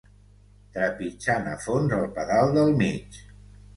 [0.77, 3.21] Trepitjant a fons el pedal del mig.